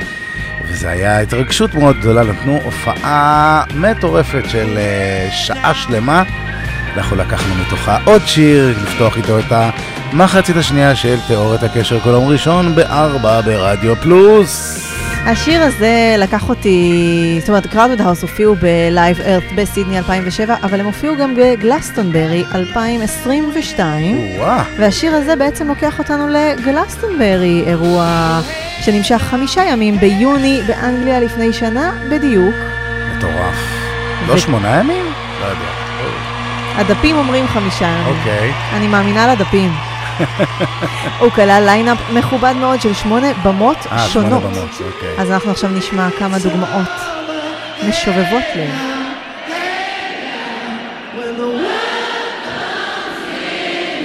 וזה 0.68 0.90
היה 0.90 1.20
התרגשות 1.20 1.74
מאוד 1.74 1.96
גדולה, 2.00 2.22
נתנו 2.22 2.60
הופעה 2.64 3.64
מטורפת 3.74 4.42
של 4.48 4.74
אה, 4.76 5.28
שעה 5.32 5.74
שלמה. 5.74 6.22
אנחנו 6.96 7.16
לקחנו 7.16 7.54
מתוכה 7.54 7.98
עוד 8.04 8.22
שיר, 8.26 8.74
לפתוח 8.82 9.16
איתו 9.16 9.38
את 9.38 9.52
המחצית 10.12 10.56
השנייה 10.56 10.94
של 10.94 11.16
תיאוריית 11.26 11.62
הקשר 11.62 12.00
כל 12.00 12.10
יום 12.10 12.28
ראשון 12.28 12.74
בארבע 12.74 13.40
ברדיו 13.40 13.96
פלוס. 13.96 14.83
השיר 15.26 15.62
הזה 15.62 16.14
לקח 16.18 16.48
אותי, 16.48 17.36
זאת 17.40 17.48
אומרת, 17.48 17.66
קראודד 17.66 18.00
האוס 18.00 18.22
הופיעו 18.22 18.54
בלייב 18.54 19.20
ארת' 19.20 19.42
בסידני 19.54 19.98
2007, 19.98 20.56
אבל 20.62 20.80
הם 20.80 20.86
הופיעו 20.86 21.16
גם 21.16 21.34
בגלסטונברי 21.36 22.44
2022, 22.54 24.18
וואו. 24.38 24.60
והשיר 24.78 25.14
הזה 25.14 25.36
בעצם 25.36 25.68
לוקח 25.68 25.98
אותנו 25.98 26.28
לגלסטונברי, 26.28 27.62
אירוע 27.66 28.40
שנמשך 28.80 29.18
חמישה 29.18 29.64
ימים 29.64 29.96
ביוני 29.98 30.60
באנגליה 30.66 31.20
לפני 31.20 31.52
שנה 31.52 31.92
בדיוק. 32.10 32.54
מטורף. 33.16 33.56
לא 34.28 34.38
שמונה 34.38 34.80
ימים? 34.80 35.04
לא 35.40 35.46
יודע. 35.46 35.66
הדפים 36.76 37.16
אומרים 37.16 37.46
חמישה 37.46 37.86
ימים. 37.86 38.18
אוקיי. 38.18 38.52
אני 38.72 38.88
מאמינה 38.88 39.34
לדפים. 39.34 39.93
הוא 41.20 41.30
כלל 41.30 41.62
lineup 41.66 41.98
מכובד 42.12 42.54
מאוד 42.60 42.80
של 42.80 42.94
שמונה 42.94 43.26
במות 43.44 43.76
אה, 43.76 43.98
שמונה 43.98 44.28
שונות. 44.28 44.42
במות, 44.42 44.70
אוקיי. 44.94 45.14
אז 45.18 45.30
אנחנו 45.30 45.50
עכשיו 45.50 45.70
נשמע 45.70 46.08
כמה 46.18 46.38
דוגמאות 46.38 46.88
משובבות 47.88 48.42
לב. 48.56 48.70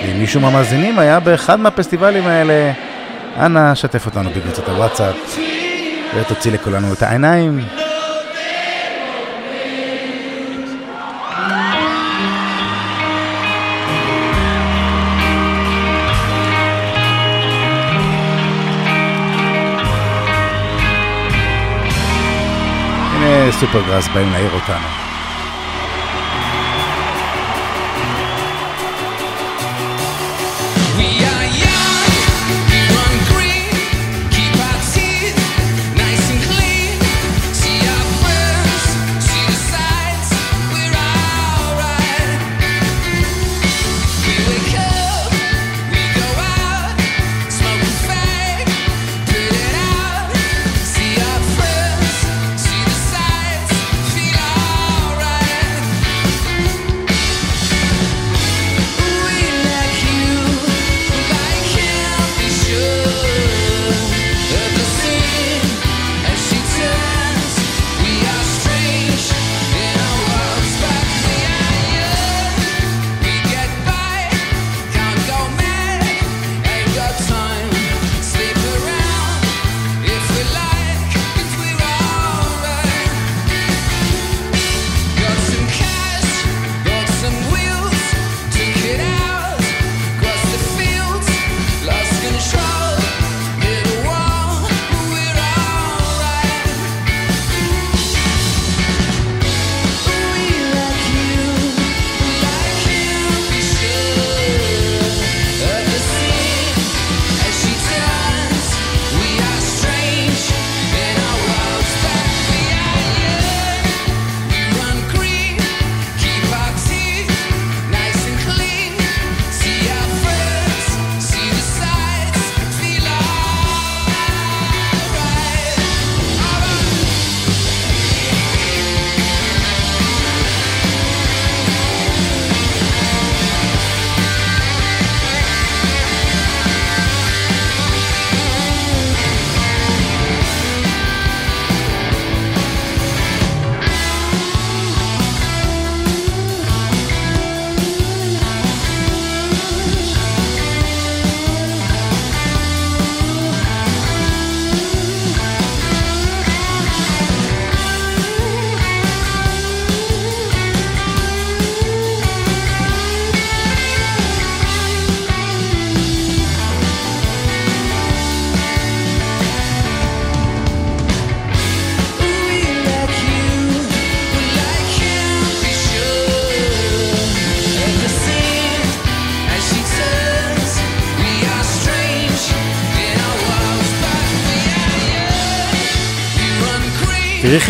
אם 0.05 0.19
מישהו 0.19 0.41
מהמאזינים 0.41 0.99
היה 0.99 1.19
באחד 1.19 1.59
מהפסטיבלים 1.59 2.27
האלה, 2.27 2.71
אנא 3.37 3.75
שתף 3.75 4.05
אותנו 4.05 4.29
בקבוצת 4.29 4.69
הוואטסאפ 4.69 5.15
ותוציא 6.15 6.51
לכולנו 6.51 6.93
את 6.93 7.03
העיניים. 7.03 7.59
סופרגראס 23.51 24.07
באים 24.07 24.31
להעיר 24.31 24.51
אותנו. 24.53 25.08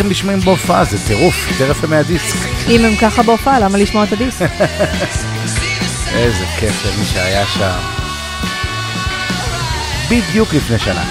איך 0.00 0.06
הם 0.06 0.10
נשמעים 0.10 0.40
בהופעה, 0.40 0.84
זה 0.84 1.06
טירוף, 1.06 1.60
יפה 1.70 1.86
מהדיסק. 1.86 2.36
אם 2.68 2.84
הם 2.84 2.96
ככה 2.96 3.22
בהופעה, 3.22 3.60
למה 3.60 3.78
לשמוע 3.78 4.04
את 4.04 4.12
הדיסק? 4.12 4.50
איזה 6.16 6.44
כיף 6.58 6.86
למי 6.86 7.04
שהיה 7.04 7.46
שם. 7.46 7.78
בדיוק 10.10 10.54
לפני 10.54 10.78
שנה. 10.78 11.04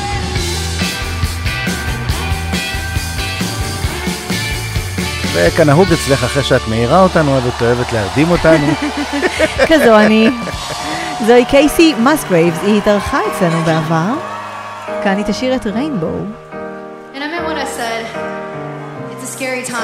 וכנהוג 5.33 5.87
אצלך 5.93 6.23
אחרי 6.23 6.43
שאת 6.43 6.67
מעירה 6.67 7.03
אותנו, 7.03 7.31
אוהבת 7.31 7.61
אוהבת 7.61 7.93
להרדים 7.93 8.31
אותנו. 8.31 8.67
כזו 9.69 9.99
אני. 9.99 10.29
זוהי 11.27 11.45
קייסי 11.45 11.93
מסגרייבס, 11.93 12.59
היא 12.63 12.77
התארחה 12.77 13.19
אצלנו 13.31 13.61
בעבר. 13.61 14.13
כאן 15.03 15.17
היא 15.17 15.25
תשאיר 15.25 15.55
את 15.55 15.67
ריינבואו. 15.67 16.48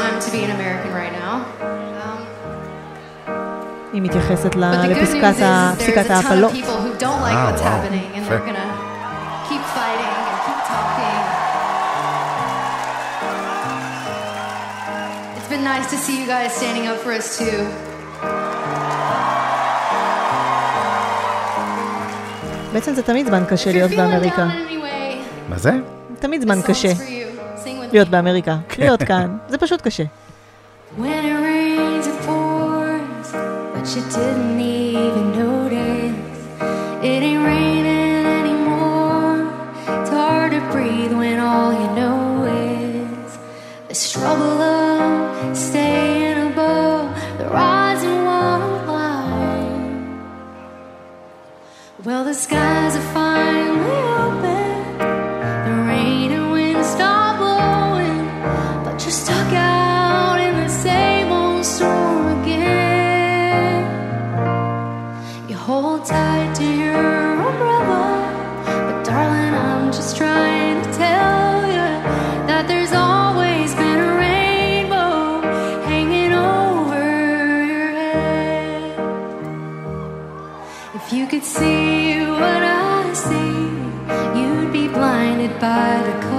Time 0.06 0.20
to 0.26 0.30
be 0.36 0.42
an 0.48 0.52
American 0.60 0.92
right 1.02 1.14
now. 1.24 1.34
Um, 1.62 2.20
היא 3.94 4.02
מתייחסת 4.02 4.52
but 4.54 4.56
ל- 4.56 4.62
the 4.62 4.88
good 4.88 4.90
news 4.90 5.02
לפסקת 5.02 5.36
is 5.38 5.42
ה- 5.44 5.74
there's 5.78 5.82
פסיקת 5.82 6.06
a 6.06 6.08
ton 6.08 6.12
of 6.12 6.26
ההפלות. 6.26 6.52
people 6.52 6.78
who 6.86 6.92
don't 7.06 7.22
like 7.28 7.38
Ah, 7.38 7.46
what's 7.48 7.62
wow. 7.62 7.72
happening, 7.74 8.06
and 8.16 8.22
they're 8.26 8.40
Fair. 8.40 8.48
gonna 8.50 8.70
keep 9.50 9.64
fighting 9.78 10.12
and 10.30 10.38
keep 10.48 10.60
talking. 10.74 11.20
It's 15.38 15.50
been 15.54 15.66
nice 15.74 15.88
to 15.94 15.98
see 16.06 16.16
you 16.22 16.28
guys 16.36 16.50
standing 16.60 16.86
up 16.92 16.98
for 17.04 17.12
us 17.20 17.28
too. 17.40 17.60
בעצם 22.74 22.94
זה 22.94 23.02
תמיד 23.04 23.28
זמן 23.28 23.44
קשה 23.50 23.72
להיות 23.72 23.92
Feeling 23.92 23.96
באמריקה. 23.98 24.36
down 24.48 24.50
in 24.50 24.72
any 24.72 24.84
way, 24.84 25.50
מה 25.50 25.58
זה? 25.58 25.72
this 25.72 26.22
תמיד 26.22 26.42
זמן 26.42 26.60
song's 26.60 26.68
קשה 26.68 26.88
להיות. 27.96 28.10
באמריקה. 28.10 28.58
להיות 28.78 29.04
כאן, 29.04 29.38
זה 29.50 29.58
פשוט 29.58 29.82
קשה. 29.82 30.04
When 30.98 31.24
it 31.32 31.38
rains, 31.50 32.06
it 32.12 32.18
pours, 32.28 33.28
but 33.74 33.86
you 33.94 34.02
didn't 34.16 34.60
even 34.62 35.26
notice. 35.44 36.40
It 37.12 37.20
ain't 37.30 37.44
raining 37.52 38.26
anymore. 38.40 39.38
It's 40.00 40.12
hard 40.20 40.52
to 40.58 40.62
breathe 40.72 41.14
when 41.22 41.38
all 41.50 41.72
you 41.82 41.90
know 42.00 42.20
is 42.64 43.32
the 43.90 43.96
struggle 44.06 44.55
by 85.60 86.04
the 86.04 86.22
car. 86.22 86.35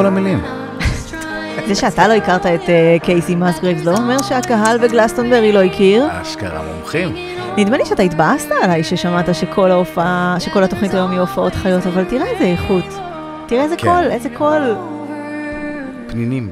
כל 0.00 0.06
המילים? 0.06 0.42
זה 1.66 1.74
שאתה 1.74 2.08
לא 2.08 2.12
הכרת 2.12 2.46
את 2.46 2.68
אה, 2.68 2.96
קייסי 3.02 3.34
מסגריבס 3.34 3.84
לא 3.84 3.96
אומר 3.96 4.22
שהקהל 4.22 4.78
בגלסטונברי 4.78 5.52
לא 5.52 5.62
הכיר. 5.62 6.06
אשכרה 6.22 6.62
מומחים. 6.62 7.14
נדמה 7.56 7.76
לי 7.76 7.84
שאתה 7.84 8.02
התבאסת 8.02 8.50
עליי 8.62 8.84
ששמעת 8.84 9.34
שכל 9.34 9.70
ההופעה, 9.70 10.36
שכל 10.38 10.62
התוכנית 10.62 10.94
היום 10.94 11.10
היא 11.10 11.20
הופעות 11.20 11.54
חיות, 11.54 11.86
אבל 11.86 12.04
תראה 12.04 12.26
איזה 12.26 12.44
איכות. 12.44 12.84
תראה 13.46 13.62
איזה 13.62 13.76
כן. 13.76 13.88
קול, 13.88 14.10
איזה 14.10 14.28
קול. 14.38 14.74
פנינים. 16.06 16.50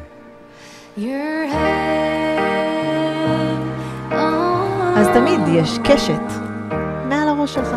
אז 4.97 5.09
תמיד 5.15 5.41
יש 5.49 5.79
קשת 5.85 6.33
מעל 7.09 7.29
הראש 7.29 7.55
שלך. 7.55 7.77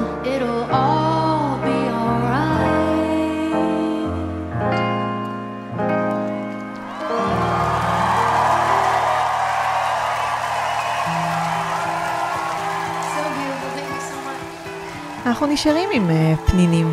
אנחנו 15.41 15.53
נשארים 15.53 15.89
עם 15.93 16.09
אה, 16.09 16.33
פנינים. 16.47 16.87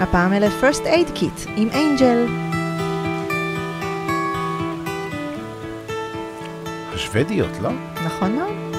הפעם 0.00 0.32
אלה 0.32 0.48
First 0.60 0.82
Aid 0.84 1.18
Kit 1.18 1.48
עם 1.56 1.68
אנג'ל. 1.74 2.26
השוודיות, 6.94 7.50
לא? 7.62 7.70
נכון 8.04 8.32
מאוד? 8.36 8.71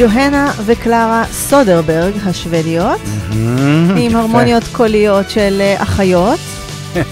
יוהנה 0.00 0.52
וקלרה 0.66 1.24
סודרברג 1.32 2.12
השוודיות, 2.24 3.00
עם. 3.96 4.16
הרמוניות 4.16 4.62
קוליות 4.72 5.30
של 5.30 5.60
אה, 5.60 5.82
אחיות, 5.82 6.40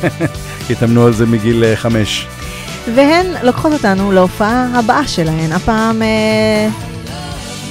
התאמנו 0.70 1.06
על 1.06 1.12
זה 1.12 1.26
מגיל 1.26 1.64
אה, 1.64 1.76
חמש. 1.76 2.26
והן 2.94 3.26
לוקחות 3.42 3.72
אותנו 3.72 4.12
להופעה 4.12 4.68
הבאה 4.74 5.08
שלהן. 5.08 5.52
הפעם 5.52 6.02
אה, 6.02 6.68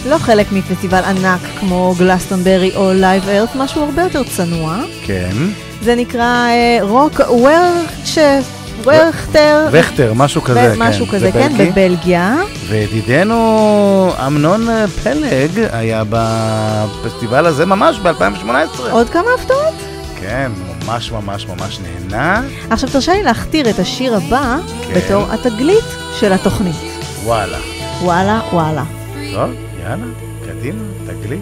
לא 0.09 0.17
חלק 0.17 0.51
מפסטיבל 0.51 1.03
ענק 1.03 1.39
כמו 1.59 1.95
גלסטונברי 1.99 2.71
או 2.75 2.93
לייב 2.93 3.29
ארת', 3.29 3.49
משהו 3.55 3.83
הרבה 3.83 4.01
יותר 4.01 4.23
צנוע. 4.23 4.77
כן. 5.05 5.35
זה 5.81 5.95
נקרא 5.95 6.47
אה, 6.49 6.77
רוק 6.81 7.19
ורכטה, 7.29 8.39
ורכטר. 8.87 9.67
וכטר, 9.71 10.13
משהו 10.15 10.41
כזה, 10.41 10.59
כן. 10.73 10.73
משהו 10.77 11.07
כזה, 11.07 11.19
זה 11.19 11.31
כן, 11.31 11.53
בלגי. 11.57 11.71
בבלגיה. 11.71 12.35
וידידנו 12.67 14.13
אמנון 14.27 14.67
פלג 15.03 15.67
היה 15.71 16.03
בפסטיבל 16.09 17.45
הזה 17.45 17.65
ממש 17.65 17.99
ב-2018. 17.99 18.81
עוד 18.91 19.09
כמה 19.09 19.27
הפתעות? 19.39 19.73
כן, 20.19 20.51
ממש 20.85 21.11
ממש 21.11 21.47
ממש 21.47 21.79
נהנה. 21.79 22.41
עכשיו 22.69 22.89
תרשה 22.89 23.13
לי 23.13 23.23
להכתיר 23.23 23.69
את 23.69 23.79
השיר 23.79 24.15
הבא 24.15 24.57
כן. 24.87 24.93
בתור 24.93 25.25
התגלית 25.31 25.85
של 26.19 26.33
התוכנית. 26.33 26.75
וואלה. 27.23 27.57
וואלה 28.01 28.41
וואלה. 28.53 28.83
טוב, 29.33 29.51
יאללה, 29.83 30.05
קדימה, 30.45 30.83
תגלית. 31.07 31.41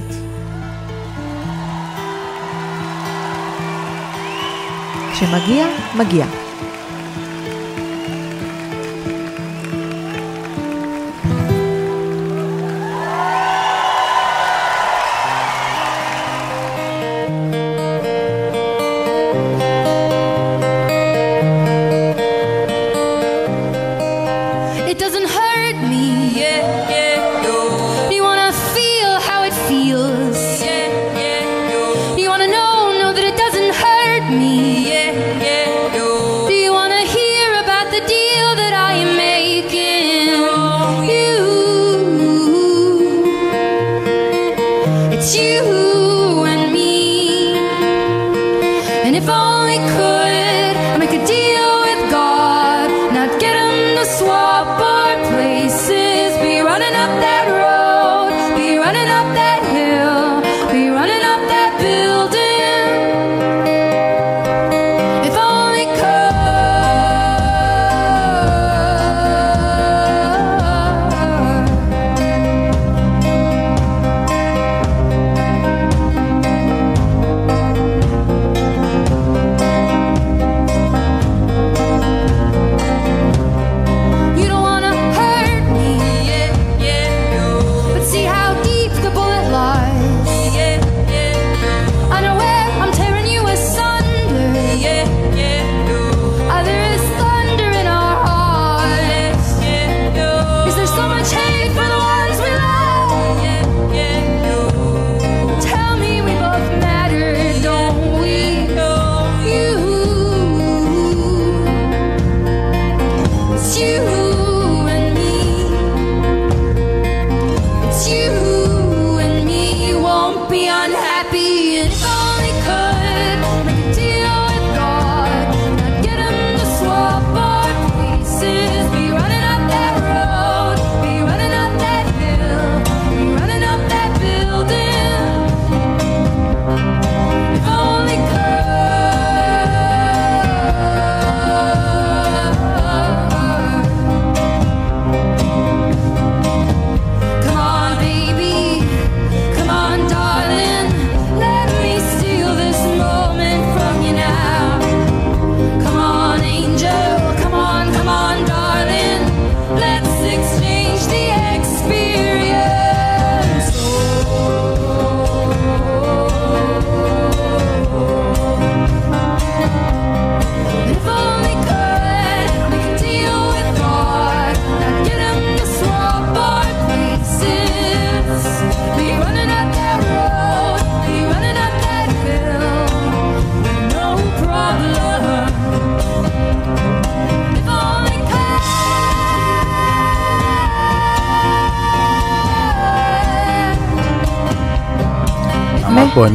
כשמגיע, 5.14 5.66
מגיע. 5.96 6.26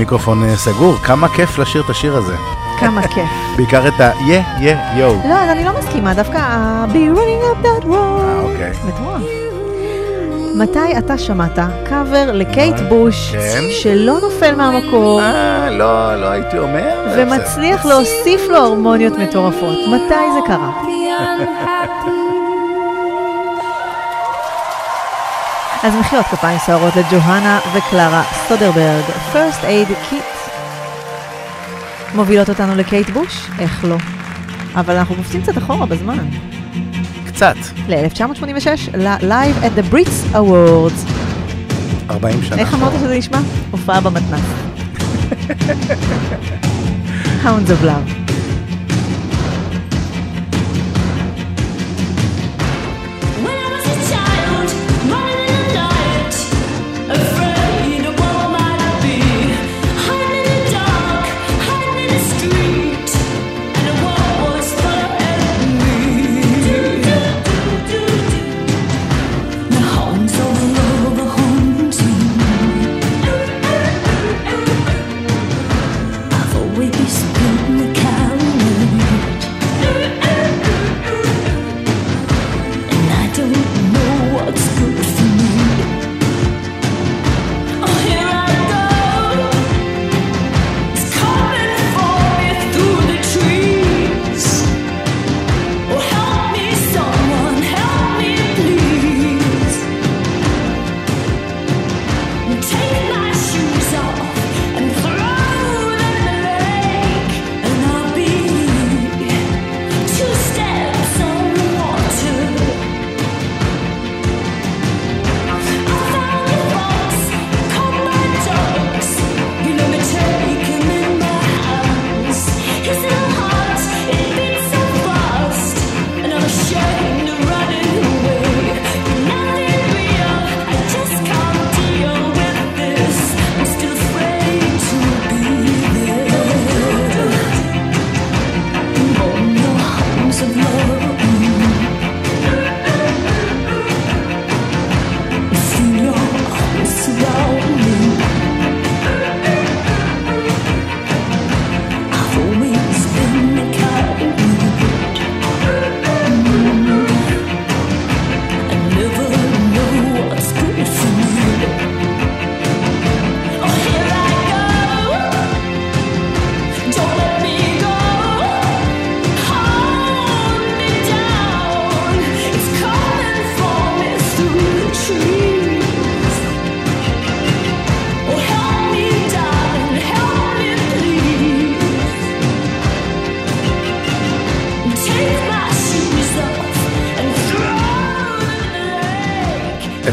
המיקרופון 0.01 0.45
אה, 0.45 0.57
סגור, 0.57 0.97
כמה 0.97 1.29
כיף 1.29 1.59
לשיר 1.59 1.83
את 1.85 1.91
השיר 1.91 2.17
הזה. 2.17 2.35
כמה 2.81 3.03
כיף. 3.03 3.29
בעיקר 3.57 3.89
את 3.89 4.01
ה 4.01 4.11
יא, 4.29 4.41
יא, 4.61 4.75
יואו. 4.97 5.15
לא, 5.29 5.35
אז 5.35 5.49
אני 5.51 5.65
לא 5.65 5.71
מסכימה, 5.79 6.15
דווקא 6.15 6.39
ה- 6.39 6.85
be 6.93 7.17
running 7.17 7.43
up 7.45 7.67
that 7.67 7.85
road. 7.85 8.43
אוקיי. 8.43 8.73
מטורף. 8.87 9.23
מתי 10.55 10.99
אתה 10.99 11.19
שמעת 11.19 11.59
קאבר 11.89 12.33
לקייט 12.33 12.81
בוש, 12.89 13.31
כן. 13.33 13.61
שלא 13.83 14.19
נופל 14.23 14.55
מהמקור, 14.55 15.21
אה, 15.23 15.71
לא, 15.71 16.17
לא 16.21 16.27
הייתי 16.27 16.59
אומר. 16.59 17.07
ומצליח 17.17 17.87
להוסיף 17.87 18.41
לו 18.49 18.57
הרמוניות 18.57 19.13
מטורפות? 19.19 19.79
מתי 19.89 20.15
זה 20.35 20.41
קרה? 20.47 20.71
אז 25.83 25.95
מחיאות 25.95 26.27
כפיים 26.27 26.59
סוערות 26.59 26.97
לג'והנה 26.97 27.61
וקלרה 27.75 28.23
סטודרברג, 28.45 29.05
First 29.33 29.63
Aid 29.63 30.13
Kit. 30.13 30.51
מובילות 32.15 32.49
אותנו 32.49 32.75
לקייט 32.75 33.11
בוש? 33.11 33.49
איך 33.59 33.85
לא? 33.85 33.97
אבל 34.75 34.97
אנחנו 34.97 35.15
קופצים 35.15 35.43
קצת 35.43 35.59
אחורה 35.59 35.87
בזמן. 35.87 36.29
קצת, 37.27 37.57
ל-1986, 37.89 38.97
ל-Live 38.97 39.65
at 39.65 39.79
the 39.79 39.95
Brits 39.95 40.35
Awards. 40.35 41.11
40 42.11 42.43
שנה. 42.43 42.59
איך 42.59 42.75
אמרת 42.75 42.93
שזה 42.93 43.19
נשמע? 43.19 43.39
הופעה 43.71 44.01
במתנ"ס. 44.01 44.41
Hounds 47.45 47.71
of 47.71 47.85
Love. 47.85 48.20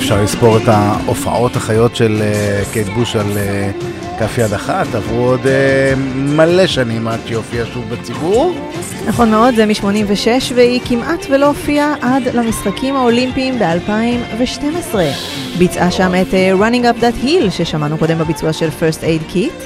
אפשר 0.08 0.24
לספור 0.24 0.58
את 0.58 0.68
ההופעות 0.68 1.56
החיות 1.56 1.96
של 1.96 2.22
אה, 2.22 2.64
קייט 2.74 2.88
בוש 2.88 3.16
על 3.16 3.38
אה, 3.38 3.72
כף 4.20 4.38
יד 4.38 4.54
אחת, 4.54 4.96
עברו 4.96 5.26
עוד 5.26 5.48
אה, 5.48 5.94
מלא 6.16 6.68
שנים 6.68 7.08
עד 7.08 7.20
שהופיע 7.26 7.66
שוב 7.74 7.90
בציבור. 7.90 8.54
נכון 9.08 9.32
מאוד, 9.32 9.56
זה 9.56 9.66
מ-86, 9.66 10.54
והיא 10.56 10.82
כמעט 10.86 11.26
ולא 11.30 11.46
הופיעה 11.46 11.96
עד 12.02 12.24
למשחקים 12.34 12.96
האולימפיים 12.96 13.60
ב-2012. 13.60 14.96
ביצעה 15.58 15.92
שם 15.92 16.12
את 16.22 16.34
Running 16.60 16.84
Up 16.84 17.02
That 17.02 17.26
Hill, 17.26 17.52
ששמענו 17.52 17.98
קודם 17.98 18.18
בביצוע 18.18 18.54
של 18.54 18.70
First 18.80 19.02
Aid 19.02 19.34
Kit, 19.36 19.64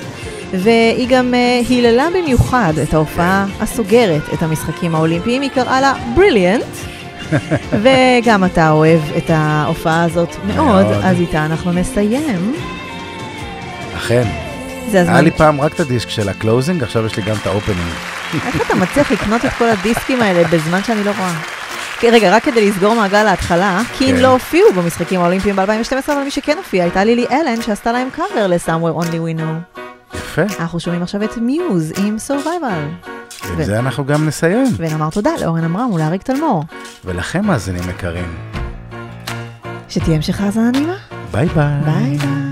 והיא 0.54 1.08
גם 1.10 1.34
היללה 1.70 2.08
במיוחד 2.10 2.74
את 2.84 2.94
ההופעה 2.94 3.46
הסוגרת 3.60 4.34
את 4.34 4.44
המשחקים 4.44 4.96
האולימפיים, 4.96 5.42
היא 5.42 5.50
קראה 5.50 5.82
לה 5.82 5.94
Brilliant. 6.16 6.81
וגם 7.84 8.44
אתה 8.44 8.70
אוהב 8.70 9.02
את 9.18 9.30
ההופעה 9.30 10.04
הזאת 10.04 10.36
מאוד. 10.48 10.86
אז 11.04 11.20
איתה 11.20 11.46
אנחנו 11.46 11.72
נסיים. 11.72 12.54
אכן. 13.98 14.24
זה 14.90 15.02
הזמן. 15.02 15.14
היה 15.14 15.22
לי 15.22 15.32
פעם 15.32 15.62
רק 15.62 15.74
את 15.74 15.80
הדיסק 15.80 16.10
של 16.10 16.30
ה 16.30 16.36
closing, 16.36 16.84
עכשיו 16.84 17.06
יש 17.06 17.18
לי 17.18 17.24
גם 17.24 17.36
את 17.42 17.48
ה 17.48 17.51
opening. 17.51 17.80
איך 18.46 18.62
אתה 18.62 18.76
מצליח 18.76 19.12
לקנות 19.12 19.46
את 19.46 19.52
כל 19.58 19.70
הדיסקים 19.70 20.22
האלה 20.22 20.48
בזמן 20.48 20.84
שאני 20.84 21.04
לא 21.04 21.12
רואה? 21.18 21.34
רגע, 22.04 22.36
רק 22.36 22.44
כדי 22.44 22.70
לסגור 22.70 22.96
מעגל 22.96 23.24
להתחלה, 23.24 23.82
קין 23.98 24.16
כן, 24.16 24.22
לא 24.22 24.28
הופיעו 24.28 24.74
במשחקים 24.74 25.22
האולימפיים 25.22 25.56
ב-2012, 25.56 26.12
אבל 26.12 26.24
מי 26.24 26.32
שכן 26.32 26.58
הופיע 26.58 26.84
הייתה 26.84 27.04
לילי 27.04 27.26
אלן, 27.32 27.62
שעשתה 27.62 27.92
להם 27.92 28.10
קאבר 28.10 28.48
ל-Somewhere 28.48 29.04
Only 29.04 29.14
We 29.14 29.40
Know. 29.40 29.78
יפה. 30.18 30.42
אנחנו 30.60 30.80
שומעים 30.80 31.04
עכשיו 31.04 31.24
את 31.24 31.38
מיוז 31.38 31.94
עם 31.98 32.16
Survival. 32.28 33.12
עם 33.50 33.64
זה 33.64 33.80
אנחנו 33.80 34.06
גם 34.06 34.28
נסיים. 34.28 34.68
ונאמר 34.78 35.10
תודה 35.10 35.32
לאורן 35.42 35.64
עמרם 35.64 35.92
ולאריק 35.92 36.24
תלמור. 36.24 36.64
ולכם 37.06 37.46
מאזינים 37.46 37.90
יקרים, 37.90 38.36
שתהיה 39.90 40.16
המשך 40.16 40.42
האזנה 40.42 40.72
נעימה. 40.72 40.96
ביי 41.32 41.48
ביי. 41.48 41.82
ביי 41.86 42.18
ביי. 42.18 42.51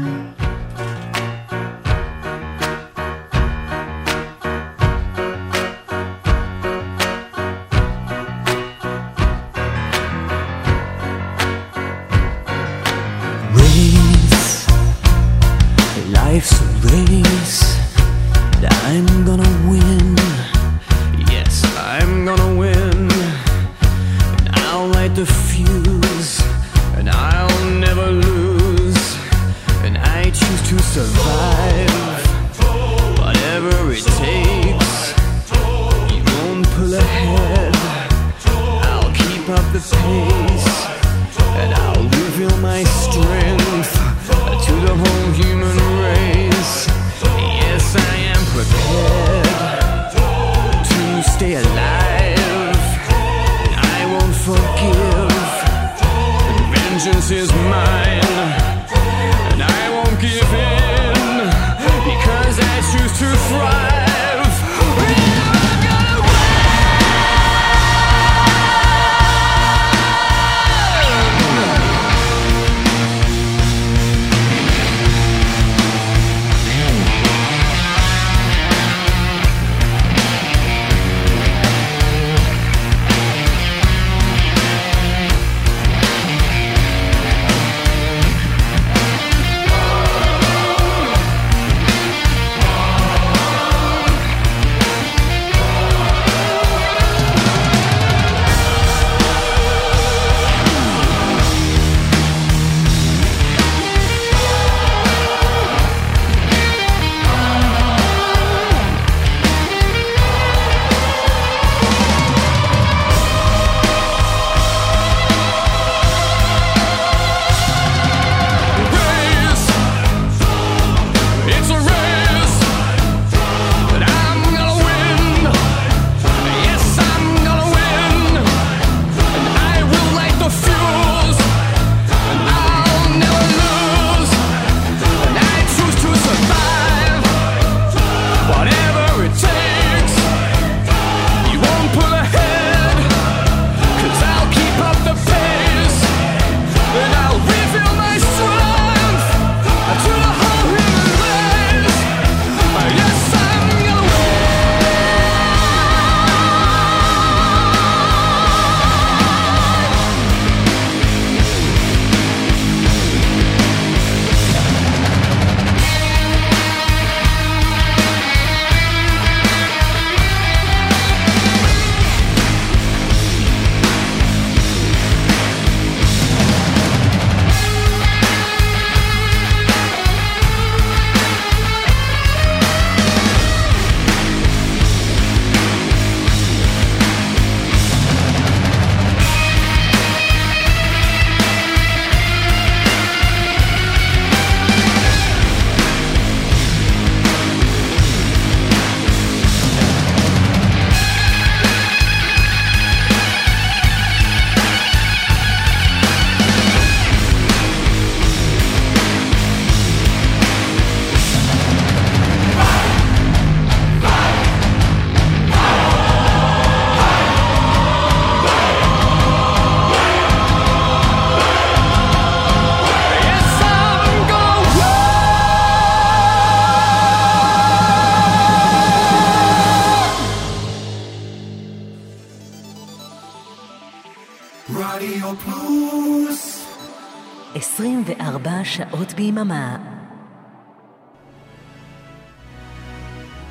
ביממה. 239.40 239.76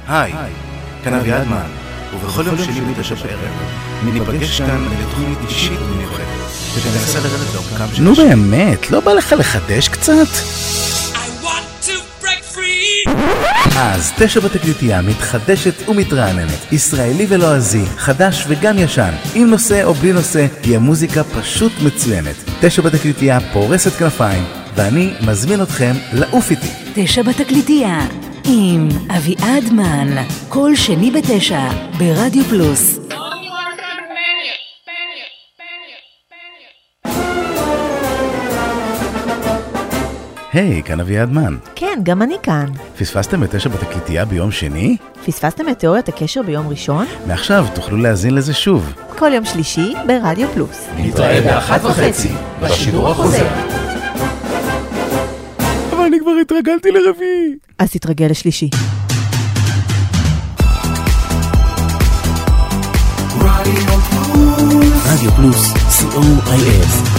היי, 0.08 0.32
כאן 1.04 1.14
אביעדמן, 1.14 1.66
ובכל 2.14 2.46
יום 2.46 2.58
שני 2.58 2.80
בתשע 2.80 3.14
בערב 3.14 3.52
ניפגש 4.04 4.60
כאן 4.60 4.84
לתוכנית 5.00 5.38
אישית 5.48 5.78
ומיוחדת, 5.80 6.26
שתנסה 6.74 7.18
לרדת 7.18 7.54
לעומקם 7.54 7.94
של... 7.94 8.02
נו 8.02 8.14
באמת, 8.14 8.90
לא 8.90 9.00
בא 9.00 9.12
לך 9.12 9.34
לחדש 9.38 9.88
קצת? 9.88 10.28
אז 13.76 14.12
תשע 14.18 14.40
בתקליטייה 14.40 15.02
מתחדשת 15.02 15.88
ומתרעננת, 15.88 16.72
ישראלי 16.72 17.26
ולועזי, 17.28 17.84
חדש 17.96 18.44
וגם 18.48 18.78
ישן, 18.78 19.12
עם 19.34 19.50
נושא 19.50 19.84
או 19.84 19.94
בלי 19.94 20.12
נושא, 20.12 20.46
תהיה 20.60 20.78
מוזיקה 20.78 21.24
פשוט 21.24 21.72
מצוינת. 21.82 22.34
תשע 22.60 22.82
בתקליטייה 22.82 23.38
פורסת 23.52 23.92
כנפיים, 23.92 24.44
ואני 24.78 25.10
מזמין 25.26 25.62
אתכם 25.62 25.92
לעוף 26.12 26.50
איתי. 26.50 26.68
תשע 26.94 27.22
בתקליטייה, 27.22 27.98
עם 28.44 28.88
אביעד 29.16 29.72
מן, 29.72 30.22
כל 30.48 30.74
שני 30.74 31.10
בתשע, 31.10 31.68
ברדיו 31.98 32.44
פלוס. 32.44 32.98
היי, 40.52 40.82
כאן 40.82 41.00
אביעד 41.00 41.32
מן. 41.32 41.56
כן, 41.74 41.98
גם 42.02 42.22
אני 42.22 42.36
כאן. 42.42 42.66
פספסתם 42.98 43.44
את 43.44 43.54
תשע 43.54 43.68
בתקליטייה 43.68 44.24
ביום 44.24 44.50
שני? 44.50 44.96
פספסתם 45.26 45.68
את 45.68 45.78
תיאוריית 45.78 46.08
הקשר 46.08 46.42
ביום 46.42 46.68
ראשון? 46.68 47.06
מעכשיו 47.26 47.66
תוכלו 47.74 47.96
להאזין 47.96 48.34
לזה 48.34 48.54
שוב. 48.54 48.92
כל 49.18 49.30
יום 49.34 49.44
שלישי 49.44 49.94
ברדיו 50.06 50.48
פלוס. 50.48 50.86
נתראה 50.96 51.40
באחת 51.40 51.84
וחצי, 51.84 52.32
בשידור 52.60 53.08
החוזר. 53.08 53.46
אני 56.08 56.20
כבר 56.20 56.30
התרגלתי 56.40 56.90
לרביעי. 56.90 57.54
אז 57.78 57.90
תתרגל 57.90 58.26
לשלישי. 58.26 58.70
רדיו 65.06 65.30
פלוס, 65.30 65.72
co.il 65.72 67.17